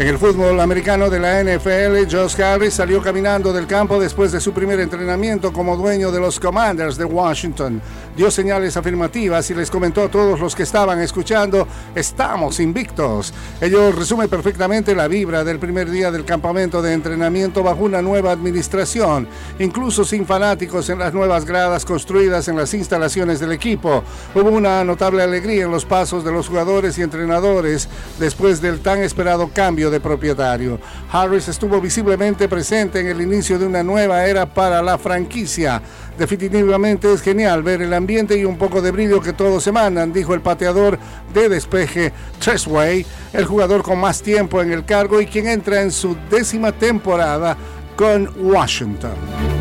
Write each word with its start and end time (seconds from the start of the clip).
En 0.00 0.08
el 0.08 0.16
fútbol 0.16 0.58
americano 0.60 1.10
de 1.10 1.20
la 1.20 1.44
NFL, 1.44 2.10
Josh 2.10 2.40
Harris 2.40 2.72
salió 2.72 3.02
caminando 3.02 3.52
del 3.52 3.66
campo 3.66 4.00
después 4.00 4.32
de 4.32 4.40
su 4.40 4.54
primer 4.54 4.80
entrenamiento 4.80 5.52
como 5.52 5.76
dueño 5.76 6.10
de 6.10 6.18
los 6.18 6.40
Commanders 6.40 6.96
de 6.96 7.04
Washington. 7.04 7.82
Dio 8.16 8.30
señales 8.30 8.78
afirmativas 8.78 9.50
y 9.50 9.54
les 9.54 9.70
comentó 9.70 10.02
a 10.02 10.10
todos 10.10 10.40
los 10.40 10.56
que 10.56 10.62
estaban 10.62 11.02
escuchando, 11.02 11.68
estamos 11.94 12.60
invictos. 12.60 13.34
Ello 13.60 13.92
resume 13.92 14.26
perfectamente 14.26 14.94
la 14.94 15.06
vibra 15.06 15.44
del 15.44 15.58
primer 15.58 15.90
día 15.90 16.10
del 16.10 16.24
campamento 16.24 16.80
de 16.80 16.94
entrenamiento 16.94 17.62
bajo 17.62 17.84
una 17.84 18.00
nueva 18.00 18.32
administración, 18.32 19.28
incluso 19.58 20.06
sin 20.06 20.24
fanáticos 20.24 20.88
en 20.88 20.98
las 20.98 21.12
nuevas 21.12 21.44
gradas 21.44 21.84
construidas 21.84 22.48
en 22.48 22.56
las 22.56 22.72
instalaciones 22.72 23.38
del 23.38 23.52
equipo. 23.52 24.02
Hubo 24.34 24.48
una 24.48 24.82
notable 24.82 25.22
alegría 25.22 25.64
en 25.64 25.70
los 25.70 25.84
pasos 25.84 26.24
de 26.24 26.32
los 26.32 26.48
jugadores 26.48 26.96
y 26.96 27.02
entrenadores 27.02 27.86
después 28.18 28.62
del 28.62 28.80
tan 28.80 29.02
esperado 29.02 29.50
cambio 29.52 29.89
de 29.90 30.00
propietario. 30.00 30.78
Harris 31.10 31.48
estuvo 31.48 31.80
visiblemente 31.80 32.48
presente 32.48 33.00
en 33.00 33.08
el 33.08 33.20
inicio 33.20 33.58
de 33.58 33.66
una 33.66 33.82
nueva 33.82 34.24
era 34.26 34.46
para 34.46 34.82
la 34.82 34.98
franquicia. 34.98 35.82
Definitivamente 36.18 37.12
es 37.12 37.22
genial 37.22 37.62
ver 37.62 37.82
el 37.82 37.92
ambiente 37.94 38.36
y 38.36 38.44
un 38.44 38.56
poco 38.56 38.80
de 38.80 38.90
brillo 38.90 39.20
que 39.20 39.32
todos 39.32 39.66
emanan, 39.66 40.12
dijo 40.12 40.34
el 40.34 40.40
pateador 40.40 40.98
de 41.32 41.48
despeje 41.48 42.12
Tresway, 42.38 43.04
el 43.32 43.44
jugador 43.44 43.82
con 43.82 43.98
más 43.98 44.22
tiempo 44.22 44.60
en 44.62 44.72
el 44.72 44.84
cargo 44.84 45.20
y 45.20 45.26
quien 45.26 45.48
entra 45.48 45.82
en 45.82 45.90
su 45.90 46.16
décima 46.30 46.72
temporada 46.72 47.56
con 47.96 48.30
Washington. 48.38 49.59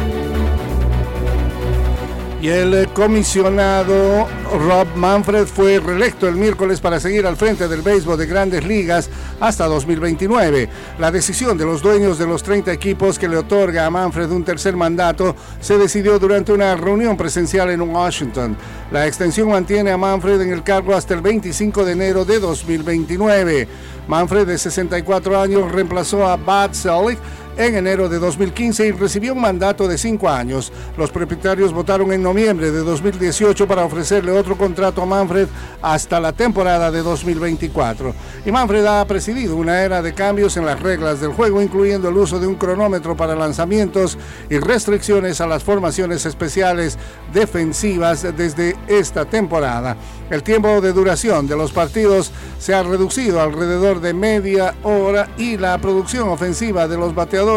Y 2.41 2.48
el 2.48 2.88
comisionado 2.93 4.26
Rob 4.65 4.87
Manfred 4.95 5.45
fue 5.45 5.77
reelecto 5.82 6.26
el 6.26 6.35
miércoles 6.35 6.79
para 6.79 6.98
seguir 7.01 7.26
al 7.26 7.35
frente 7.35 7.68
del 7.68 7.81
béisbol 7.81 8.18
de 8.18 8.27
grandes 8.27 8.63
ligas 8.65 9.09
hasta 9.41 9.65
2029. 9.65 10.70
La 10.99 11.12
decisión 11.12 11.57
de 11.57 11.65
los 11.65 11.81
dueños 11.81 12.18
de 12.18 12.26
los 12.26 12.41
30 12.41 12.71
equipos 12.71 13.20
que 13.20 13.27
le 13.27 13.35
otorga 13.35 13.85
a 13.85 13.90
Manfred 13.90 14.31
un 14.31 14.46
tercer 14.46 14.77
mandato 14.77 15.35
se 15.59 15.77
decidió 15.77 16.18
durante 16.18 16.54
una 16.54 16.77
reunión 16.77 17.18
presencial 17.18 17.71
en 17.71 17.81
Washington. 17.81 18.55
La 18.90 19.05
extensión 19.05 19.49
mantiene 19.49 19.91
a 19.91 19.98
Manfred 19.98 20.40
en 20.40 20.53
el 20.53 20.63
cargo 20.63 20.96
hasta 20.96 21.13
el 21.13 21.21
25 21.21 21.84
de 21.84 21.91
enero 21.91 22.24
de 22.24 22.40
2029. 22.40 23.68
Manfred, 24.07 24.48
de 24.48 24.57
64 24.57 25.40
años, 25.40 25.71
reemplazó 25.71 26.26
a 26.26 26.37
Bud 26.37 26.74
Selig 26.74 27.20
en 27.60 27.76
enero 27.76 28.07
de 28.07 28.20
2015 28.20 28.88
y 28.88 28.91
recibió 28.93 29.34
un 29.34 29.41
mandato 29.41 29.85
de 29.85 29.98
cinco 29.98 30.29
años. 30.29 30.71
Los 30.98 31.12
propietarios 31.12 31.74
votaron 31.74 32.13
en 32.13 32.24
noviembre 32.24 32.71
de 32.71 32.79
2018 32.79 33.68
para 33.68 33.84
ofrecerle 33.84 34.32
otro 34.32 34.57
contrato 34.57 35.02
a 35.02 35.05
Manfred 35.05 35.49
hasta 35.82 36.21
la 36.21 36.32
temporada 36.32 36.90
de 36.90 37.02
2024. 37.02 38.15
Y 38.46 38.52
Manfred 38.52 38.85
ha 38.85 39.05
presidido 39.05 39.57
una 39.57 39.82
era 39.82 40.02
de 40.02 40.13
cambios 40.13 40.55
en 40.55 40.65
las 40.65 40.80
reglas 40.80 41.20
del 41.20 41.34
juego, 41.34 41.62
incluyendo 41.62 42.07
el 42.07 42.15
uso 42.15 42.40
de 42.40 42.48
un 42.48 42.55
cronómetro 42.55 43.18
para 43.18 43.35
lanzamientos 43.35 44.18
y 44.49 44.57
restricciones 44.57 45.41
a 45.41 45.48
las 45.48 45.62
formaciones 45.62 46.26
especiales 46.26 46.98
defensivas 47.34 48.26
desde 48.37 48.77
esta 48.87 49.26
temporada. 49.26 49.98
El 50.30 50.43
tiempo 50.43 50.80
de 50.80 50.93
duración 50.93 51.46
de 51.48 51.57
los 51.57 51.74
partidos 51.74 52.32
se 52.57 52.74
ha 52.74 52.84
reducido 52.84 53.41
alrededor 53.41 53.99
de 53.99 54.13
media 54.13 54.76
hora 54.84 55.27
y 55.37 55.57
la 55.57 55.77
producción 55.80 56.30
ofensiva 56.30 56.87
de 56.87 56.98
los 56.98 57.13
bateadores 57.15 57.49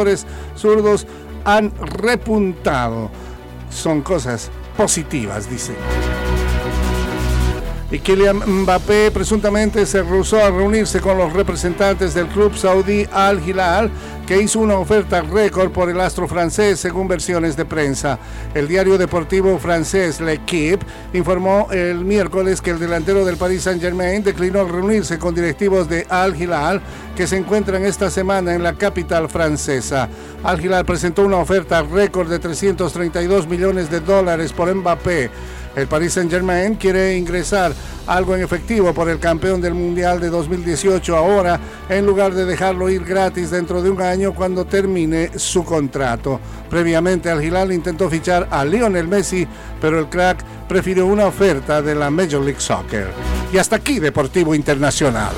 zurdos 0.56 1.06
han 1.44 1.72
repuntado. 1.76 3.10
Son 3.70 4.02
cosas 4.02 4.50
positivas, 4.76 5.48
dice. 5.50 5.74
Y 7.92 7.98
Kylian 7.98 8.38
Mbappé 8.62 9.10
presuntamente 9.10 9.84
se 9.84 10.02
rehusó 10.02 10.42
a 10.42 10.50
reunirse 10.50 10.98
con 10.98 11.18
los 11.18 11.30
representantes 11.30 12.14
del 12.14 12.26
club 12.28 12.56
saudí 12.56 13.06
Al 13.12 13.46
Hilal 13.46 13.90
que 14.26 14.40
hizo 14.40 14.60
una 14.60 14.78
oferta 14.78 15.20
récord 15.20 15.70
por 15.72 15.90
el 15.90 16.00
astro 16.00 16.26
francés 16.26 16.80
según 16.80 17.06
versiones 17.06 17.54
de 17.54 17.66
prensa. 17.66 18.18
El 18.54 18.66
diario 18.66 18.96
deportivo 18.96 19.58
francés 19.58 20.22
L'Equipe 20.22 20.86
informó 21.12 21.68
el 21.70 22.02
miércoles 22.02 22.62
que 22.62 22.70
el 22.70 22.78
delantero 22.78 23.26
del 23.26 23.36
Paris 23.36 23.64
Saint-Germain 23.64 24.22
declinó 24.22 24.64
reunirse 24.64 25.18
con 25.18 25.34
directivos 25.34 25.86
de 25.86 26.06
Al 26.08 26.40
Hilal 26.40 26.80
que 27.14 27.26
se 27.26 27.36
encuentran 27.36 27.84
esta 27.84 28.08
semana 28.08 28.54
en 28.54 28.62
la 28.62 28.72
capital 28.72 29.28
francesa. 29.28 30.08
Al 30.42 30.64
Hilal 30.64 30.86
presentó 30.86 31.26
una 31.26 31.36
oferta 31.36 31.82
récord 31.82 32.30
de 32.30 32.38
332 32.38 33.46
millones 33.46 33.90
de 33.90 34.00
dólares 34.00 34.50
por 34.54 34.74
Mbappé. 34.74 35.30
El 35.74 35.86
Paris 35.86 36.12
Saint-Germain 36.12 36.74
quiere 36.74 37.16
ingresar 37.16 37.72
algo 38.06 38.34
en 38.34 38.42
efectivo 38.42 38.92
por 38.92 39.08
el 39.08 39.18
campeón 39.18 39.60
del 39.60 39.74
Mundial 39.74 40.20
de 40.20 40.28
2018 40.28 41.16
ahora, 41.16 41.58
en 41.88 42.04
lugar 42.04 42.34
de 42.34 42.44
dejarlo 42.44 42.90
ir 42.90 43.04
gratis 43.04 43.50
dentro 43.50 43.82
de 43.82 43.90
un 43.90 44.02
año 44.02 44.34
cuando 44.34 44.64
termine 44.64 45.30
su 45.38 45.64
contrato. 45.64 46.40
Previamente 46.68 47.30
Al 47.30 47.42
Hilal 47.42 47.72
intentó 47.72 48.10
fichar 48.10 48.48
a 48.50 48.64
Lionel 48.64 49.08
Messi, 49.08 49.46
pero 49.80 49.98
el 49.98 50.08
crack 50.08 50.44
prefirió 50.68 51.06
una 51.06 51.26
oferta 51.26 51.80
de 51.80 51.94
la 51.94 52.10
Major 52.10 52.42
League 52.42 52.60
Soccer. 52.60 53.08
Y 53.52 53.58
hasta 53.58 53.76
aquí 53.76 53.98
Deportivo 53.98 54.54
Internacional. 54.54 55.32